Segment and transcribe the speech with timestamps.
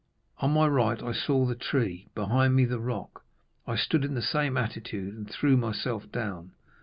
[0.39, 3.23] On my right I saw the tree, behind me the rock.
[3.67, 6.53] I stood in the same attitude, and threw myself down.